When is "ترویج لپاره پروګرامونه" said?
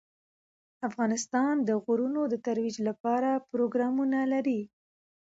2.45-4.19